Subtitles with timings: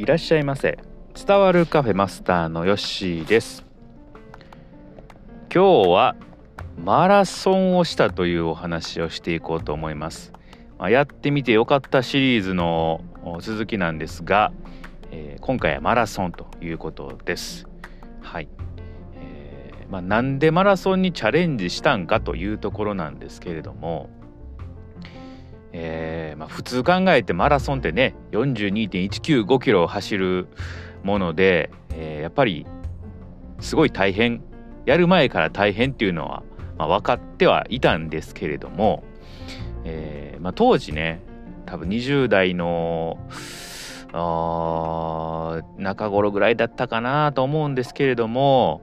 [0.00, 0.78] いらっしゃいませ。
[1.14, 3.66] 伝わるカフェマスターのヨッシーです。
[5.54, 6.16] 今日は
[6.82, 10.32] マラソンをしたというお話をしていこうと思います、
[10.78, 13.04] まあ、やってみてよかったシリーズの
[13.42, 14.54] 続きなんですが、
[15.10, 17.68] えー、今回はマラソンということです。
[18.22, 18.48] はい、
[19.16, 24.08] えー、まあ、なんでマラソンにチャレンジしたんかというところなんですけれども、
[26.50, 30.48] 普通考えてマラソンってね42.195キロを走る
[31.04, 32.66] もので、えー、やっぱり
[33.60, 34.42] すごい大変
[34.84, 36.42] やる前から大変っていうのは、
[36.76, 39.04] まあ、分かってはいたんですけれども、
[39.84, 41.22] えー、まあ、当時ね
[41.66, 43.18] 多分20代の
[45.78, 48.82] 中頃ぐらいだったかなと思うんですけれども、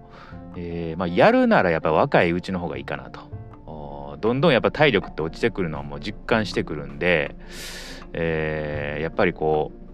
[0.55, 3.26] えー、まあ、やるならやっぱ若いうちの方がいいかなと。
[4.19, 7.35] どんどんやっぱ体力って落ちてくるのはもう実感してくるんで、
[8.13, 9.87] えー、やっぱりこう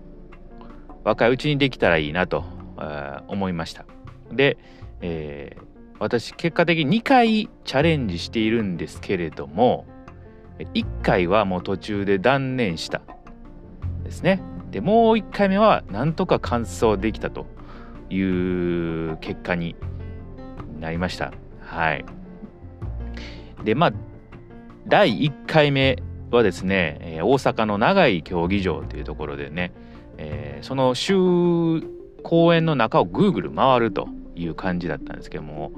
[1.03, 2.45] 若いうちにできたらいいなと、
[2.77, 3.85] えー、思いました。
[4.31, 4.57] で、
[5.01, 5.63] えー、
[5.99, 9.85] 私結果的に2回チャレンジしているんですけれども
[10.59, 13.01] 1回はもう途中で断念した。
[14.03, 14.41] ですね。
[14.71, 17.45] でもう1回目はなんとか完走できたと
[18.09, 19.75] いう結果に
[20.79, 21.31] なりました。
[21.61, 22.05] はい。
[23.63, 23.93] でまあ
[24.87, 25.97] 第1回目
[26.31, 29.71] はですね、え大阪の長井競技場というところでね、
[30.17, 31.13] えー、その週
[32.23, 35.71] 公園の中をぐるぐる回るという感じだったんですけども、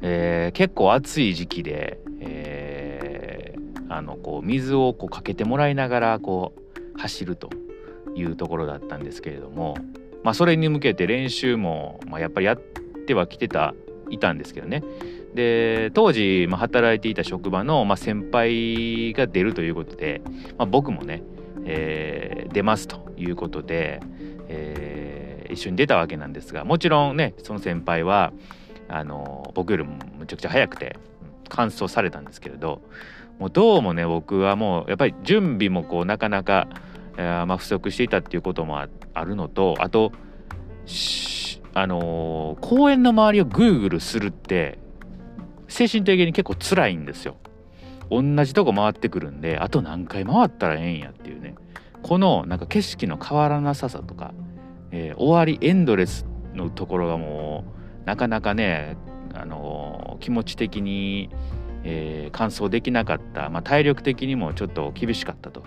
[0.00, 7.50] えー、結構暑い時期で、えー、あのこう水をこうかけてもらいながらこう走ると
[8.14, 9.76] いうところだったんですけれども、
[10.22, 12.56] まあ、それに向けて練習も、まあ、やっぱりやっ
[13.06, 13.74] てはきてた
[14.10, 14.82] いたんですけどね。
[15.34, 20.20] で当時、まあ、働いていた職場の、まあ、先輩が出るということで、
[20.58, 21.22] まあ、僕もね、
[21.64, 24.00] えー、出ますということで、
[24.48, 28.32] えー、一緒に出たわけなんですがもちろんねその先輩は
[28.88, 30.98] あの僕よりもむちゃくちゃ早くて
[31.48, 32.82] 完走されたんですけれど
[33.38, 36.68] もうどうもね僕はもうやっぱり準備もこうなかなか、
[37.16, 40.12] えー、まあ、不足していたっていうこともあるのとあと
[41.74, 44.78] あのー、公園の周りをぐるぐるするって
[45.72, 47.36] 精神的に結構辛いんですよ。
[48.10, 51.54] 同じとこ回ってくるんであと何回回ったらええんやっていうね
[52.02, 54.34] このなんか景色の変わらなささとか、
[54.90, 57.64] えー、終わりエンドレスのところがも
[58.04, 58.96] うなかなかね、
[59.32, 61.30] あのー、気持ち的に、
[61.84, 65.64] えー、完走できなかった、まあ、体力的にもちょっと厳しかったと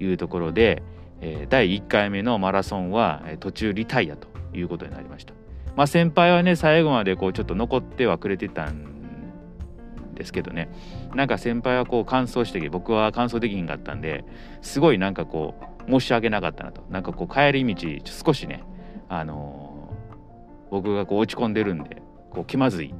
[0.00, 0.82] いうところで、
[1.20, 5.32] え、第1回目のマラソンは途中リタイアということになりました。
[5.76, 8.95] まあ、先輩はね最後までこうちょっと残ってはくれてたん
[10.16, 10.68] ですけどね。
[11.14, 14.24] なんか先輩はこう完走してきて僕は完走できひんかったんで
[14.62, 15.54] すごいなんかこ
[15.86, 16.82] う申し訳なかったなと。
[16.90, 18.64] なんかこう帰り道少しね
[19.08, 22.92] あのー、僕がこう落ち込んでるんでこう気まずい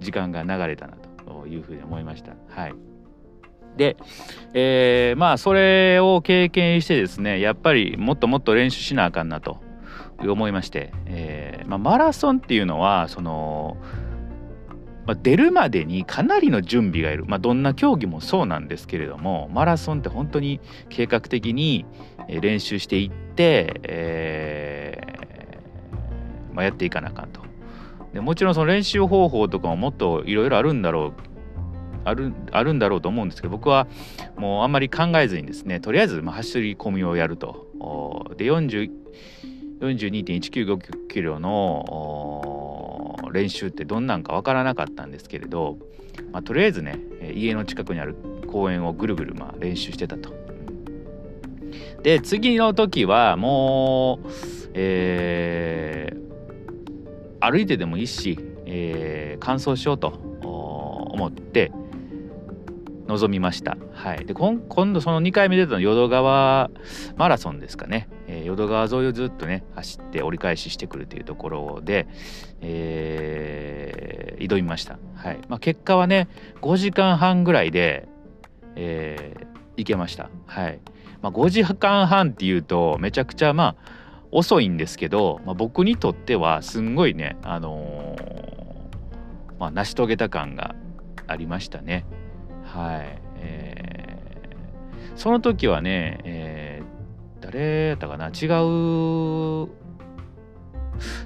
[0.00, 2.34] 時間が流れたなというふうに思いました。
[2.48, 2.74] はい。
[3.76, 3.96] で、
[4.52, 9.58] えー、まあそれを経験してですねやっぱりもっともっと練習しなあかんなと
[10.18, 13.76] 思いまして、えーまあ、マラソンっていうのはその
[15.06, 21.84] まあ、出るまでにかなりの準備がいる、まあ、どんな競技もそうなんですけれどもマラソンって本当に計画的に
[22.28, 27.42] 練習していって、えーまあ、やっていかなあかんと。
[28.12, 31.12] でもちろんその練習方法とかももっといろいろあるんだろう
[32.04, 33.88] あるあるんだろうと思うんですけど僕は
[34.36, 37.66] もうあんまり考えずにですねとりあえずまあ走り込みをやると。
[38.36, 42.53] で42.195キロの
[43.34, 45.76] 練習ってどんなんかわからなかったんですけれど、
[46.32, 47.00] まあ、とりあえずね
[47.34, 50.32] 家の近くにある公園をぐるぐるまあ練習してたと。
[52.02, 54.28] で次の時はもう、
[54.74, 61.72] えー、歩いてでもいいし、えー、完走しようと思って
[63.08, 63.76] 臨みました。
[63.92, 64.60] はい、で今
[64.92, 66.70] 度その2回目出たの淀川
[67.16, 72.08] マラソンですかね、えー、淀川沿いをずっとね走って折り返ししてくるというところで、
[72.60, 74.98] えー、挑みました。
[75.14, 76.28] はいまあ、結果はね
[76.60, 78.08] 5時間半ぐらいで、
[78.74, 79.46] えー、
[79.76, 80.30] 行けました。
[80.46, 80.80] はい
[81.22, 83.94] まあ、5時間半っていうとめちゃくちゃまあ
[84.32, 90.74] 遅いんですけど、まあ、僕にとってはすんごいね、あのー、まあ、成し遂げた感が
[91.28, 92.04] ありましたね。
[92.64, 93.22] はい。
[93.36, 96.73] えー、その時はね、えー、
[97.44, 98.28] 誰やったかな？
[98.28, 99.68] 違う、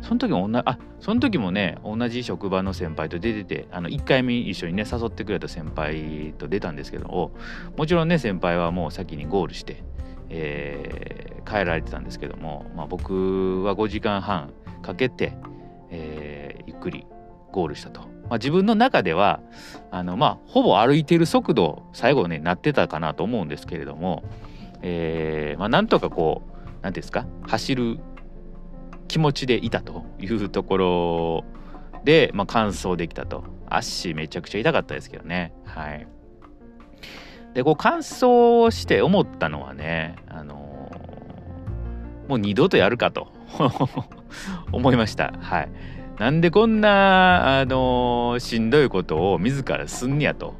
[0.03, 7.31] その時も同、あ、その時もね、同じ職場の先輩と出てて、あの、1回目一緒にね、誘ってくれた先輩と出たんですけども、
[7.76, 9.85] もちろんね、先輩はもう先にゴールして、
[10.29, 15.35] えー、帰られてたんですけども、まあ、僕は5時間半かけて、
[15.91, 17.06] えー、ゆっくり
[17.53, 18.00] ゴールしたと。
[18.00, 19.41] まあ、自分の中では
[19.91, 24.23] あの、まあ、ほぼ歩いてる速度最後ねなってたかなと思うんですけれども、
[24.83, 26.51] えーまあ、なんとかこう
[26.83, 27.27] 何ていうんですか？
[27.43, 27.99] 走る
[29.09, 31.45] 気持ちでいたというところ
[32.05, 33.45] で、まあ、完走できたと。
[33.71, 35.53] 足めちゃくちゃ痛かったですけどね。
[35.65, 36.07] はい。
[37.55, 38.17] でこう完走
[38.71, 43.29] して思ったのはねあのー、もう二度とやるかと
[44.73, 45.33] 思いました。
[45.41, 45.69] はい。
[46.19, 50.55] なんでこんな、あのー、しんどいことを自らすんにやと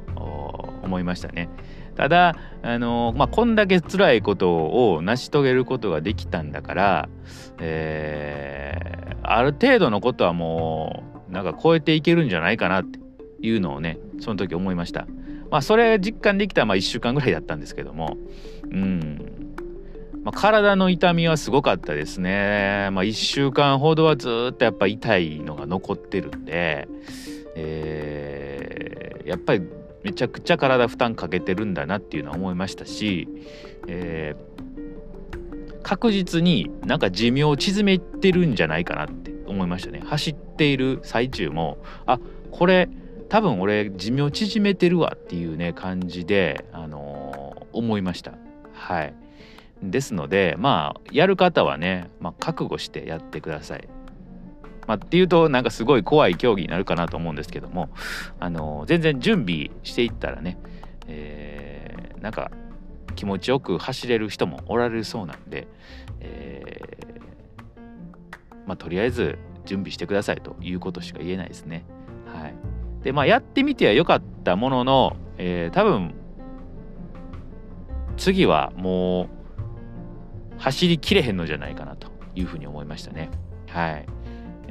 [0.83, 1.49] 思いましたね。
[1.99, 7.09] ただ、あの、まあ、こんだけ辛いことを成し遂げることができたんだから、
[7.59, 12.99] えー、ある程度のことはもうなんか超えていけるんじゃないかなって
[13.41, 15.07] いうのをねその時思いました。
[15.51, 18.15] まあそれ実感できたまあ1週間ぐらいだったんですけども
[18.63, 19.55] うん
[20.23, 22.89] まあ、体の痛みはすごかったですね。
[22.91, 26.87] まあ、1週間ほどはずっとやっぱ痛いのが残ってるんで、
[27.55, 29.61] えー、やっぱり
[30.03, 33.27] めちゃくちゃ体負担かけてるんだなっていうのは思いましたし、
[33.87, 40.01] えー、確実になんか寿命を縮めてるんじゃないかなって思いましたね。
[40.05, 42.19] 走っている最中もあ
[42.51, 42.89] これ
[43.29, 48.33] 多分俺寿命縮めてるわっていうね感じで、あのー、思いました。
[48.73, 49.13] はい。
[49.81, 53.87] ですのでまあやる方はね、まあ、覚悟してやってください。
[54.89, 57.89] まあ、っていうとなんかすごい怖い競技になるかなと思うんですけども
[58.39, 60.57] あの全然準備していったらね、
[61.07, 62.49] えー、なんか
[63.15, 65.67] 気持ちよく走れる人もおられるそうなんで、
[66.21, 71.85] えー、まあ、とりあえず準備してくださいということしか言えないですね。
[72.25, 72.55] はい、
[73.03, 76.15] でまあやってみてはよかったものの、えー、多分
[78.17, 79.27] 次はもう
[80.57, 83.29] 走りきれへんのじゃないかなというふうに思いましたね。
[83.67, 84.05] はい。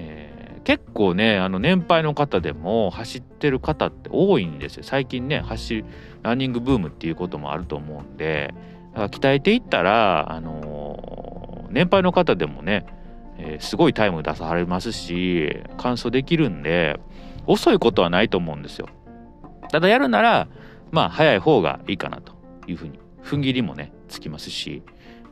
[0.01, 4.85] えー、結構ね、あの年配の方でも走ってる方って多いんですよ。
[4.85, 5.85] 最近ね、走、
[6.23, 8.55] ランニングブームっていうこともあると思うんで、
[8.95, 12.87] 鍛えていったら、あのー、年配の方でもね、
[13.39, 17.01] えー、すごいタイム出されますし、完走できるんで、
[17.47, 18.89] 遅いことはないと思うんですよ。
[19.71, 20.49] ただやるなら、
[20.93, 22.35] まあ早い方がいいかなと
[22.69, 24.83] いうふうに、踏ん切りもね、つきますし、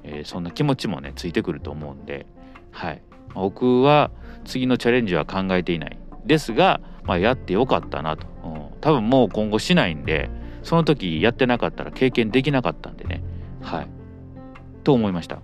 [0.07, 2.27] えー、そんな気持ちもねついてくると思うんで、
[2.71, 3.03] はい、
[3.35, 4.11] 僕は
[4.45, 10.31] 次のチャレンジは考えていないですが、まあ、やってよかったなと、うん、多分もう今後しないんで
[10.63, 13.23] その時やってなかったら経験できなかったんでね。
[13.63, 13.89] はい。
[14.83, 15.41] と思いました。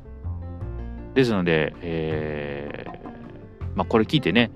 [1.14, 4.50] ですので、えー、まあこれ聞いてね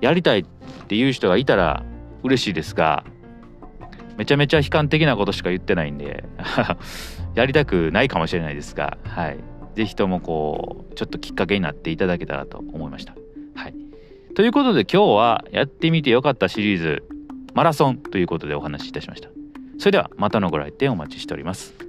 [0.00, 0.44] やりたいっ
[0.86, 1.84] ていう人がいたら
[2.22, 3.04] 嬉しいですが
[4.16, 6.24] めちゃめちゃ悲観的なことしか言ってないんで
[7.34, 9.38] やりたくないかもしれないですが、はい。
[9.74, 13.14] 是非ともこう、ちょっときっかけになっていただけたらと思いました。
[13.54, 13.74] はい。
[14.34, 17.04] ということで今日はやってみてよかったシリーズ、
[17.54, 19.28] マラソンということでお話しいたしました。
[19.78, 21.85] それではまたのご来店お待ちしております。